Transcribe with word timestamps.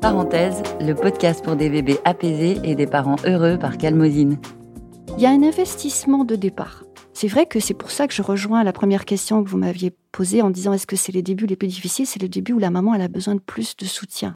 Parenthèse, 0.00 0.62
le 0.80 0.94
podcast 0.94 1.42
pour 1.42 1.56
des 1.56 1.70
bébés 1.70 1.98
apaisés 2.04 2.58
et 2.64 2.74
des 2.74 2.86
parents 2.86 3.16
heureux 3.24 3.58
par 3.58 3.78
Calmosine. 3.78 4.38
Il 5.16 5.22
y 5.22 5.26
a 5.26 5.30
un 5.30 5.42
investissement 5.42 6.24
de 6.24 6.36
départ. 6.36 6.84
C'est 7.14 7.28
vrai 7.28 7.46
que 7.46 7.60
c'est 7.60 7.74
pour 7.74 7.90
ça 7.90 8.06
que 8.06 8.12
je 8.12 8.20
rejoins 8.20 8.62
la 8.62 8.74
première 8.74 9.06
question 9.06 9.42
que 9.42 9.48
vous 9.48 9.56
m'aviez 9.56 9.94
posée 10.12 10.42
en 10.42 10.50
disant 10.50 10.74
est-ce 10.74 10.86
que 10.86 10.96
c'est 10.96 11.12
les 11.12 11.22
débuts 11.22 11.46
les 11.46 11.56
plus 11.56 11.68
difficiles? 11.68 12.06
C'est 12.06 12.20
le 12.20 12.28
début 12.28 12.52
où 12.52 12.58
la 12.58 12.70
maman 12.70 12.94
elle 12.94 13.00
a 13.00 13.08
besoin 13.08 13.34
de 13.34 13.40
plus 13.40 13.74
de 13.76 13.86
soutien. 13.86 14.34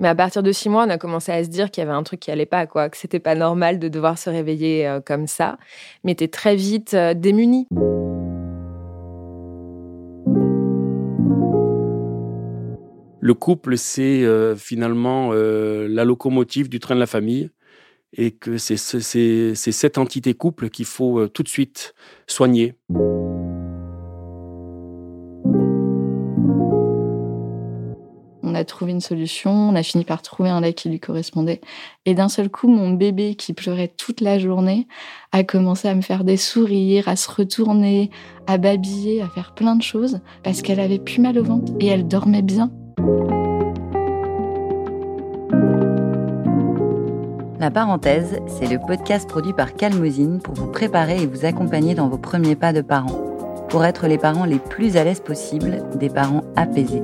Mais 0.00 0.08
à 0.08 0.14
partir 0.14 0.42
de 0.42 0.50
six 0.50 0.68
mois, 0.68 0.84
on 0.86 0.90
a 0.90 0.98
commencé 0.98 1.30
à 1.30 1.44
se 1.44 1.50
dire 1.50 1.70
qu'il 1.70 1.84
y 1.84 1.86
avait 1.86 1.96
un 1.96 2.02
truc 2.02 2.20
qui 2.20 2.30
allait 2.30 2.46
pas, 2.46 2.66
quoi, 2.66 2.88
que 2.88 2.96
c'était 2.96 3.20
pas 3.20 3.34
normal 3.34 3.78
de 3.78 3.88
devoir 3.88 4.18
se 4.18 4.30
réveiller 4.30 4.88
euh, 4.88 5.00
comme 5.00 5.26
ça, 5.26 5.58
mais 6.04 6.12
était 6.12 6.26
très 6.26 6.56
vite 6.56 6.94
euh, 6.94 7.12
démunie. 7.12 7.68
Le 13.20 13.34
couple, 13.34 13.76
c'est 13.76 14.24
euh, 14.24 14.56
finalement 14.56 15.32
la 15.32 16.04
locomotive 16.04 16.68
du 16.68 16.80
train 16.80 16.94
de 16.94 17.00
la 17.00 17.06
famille 17.06 17.50
et 18.16 18.32
que 18.32 18.58
c'est 18.58 18.76
cette 19.54 19.98
entité 19.98 20.34
couple 20.34 20.68
qu'il 20.70 20.86
faut 20.86 21.28
tout 21.28 21.42
de 21.42 21.48
suite 21.48 21.94
soigner. 22.26 22.74
On 28.50 28.54
a 28.56 28.64
trouvé 28.64 28.90
une 28.90 29.00
solution, 29.00 29.52
on 29.52 29.76
a 29.76 29.82
fini 29.84 30.04
par 30.04 30.22
trouver 30.22 30.48
un 30.48 30.60
lait 30.60 30.72
qui 30.72 30.88
lui 30.88 30.98
correspondait. 30.98 31.60
Et 32.04 32.14
d'un 32.14 32.28
seul 32.28 32.48
coup, 32.50 32.66
mon 32.66 32.90
bébé 32.90 33.36
qui 33.36 33.52
pleurait 33.52 33.92
toute 33.96 34.20
la 34.20 34.40
journée 34.40 34.88
a 35.30 35.44
commencé 35.44 35.86
à 35.86 35.94
me 35.94 36.00
faire 36.00 36.24
des 36.24 36.36
sourires, 36.36 37.06
à 37.06 37.14
se 37.14 37.30
retourner, 37.30 38.10
à 38.48 38.58
babiller, 38.58 39.22
à 39.22 39.28
faire 39.28 39.54
plein 39.54 39.76
de 39.76 39.82
choses 39.82 40.18
parce 40.42 40.62
qu'elle 40.62 40.80
avait 40.80 40.98
plus 40.98 41.20
mal 41.20 41.38
au 41.38 41.44
ventre 41.44 41.72
et 41.78 41.86
elle 41.86 42.08
dormait 42.08 42.42
bien. 42.42 42.72
La 47.60 47.70
parenthèse, 47.70 48.40
c'est 48.46 48.66
le 48.66 48.78
podcast 48.78 49.28
produit 49.28 49.52
par 49.52 49.74
Calmosine 49.74 50.40
pour 50.40 50.54
vous 50.54 50.66
préparer 50.66 51.22
et 51.22 51.26
vous 51.26 51.44
accompagner 51.44 51.94
dans 51.94 52.08
vos 52.08 52.18
premiers 52.18 52.56
pas 52.56 52.72
de 52.72 52.80
parents, 52.80 53.20
pour 53.68 53.84
être 53.84 54.06
les 54.06 54.18
parents 54.18 54.46
les 54.46 54.58
plus 54.58 54.96
à 54.96 55.04
l'aise 55.04 55.20
possibles, 55.20 55.84
des 55.94 56.08
parents 56.08 56.42
apaisés. 56.56 57.02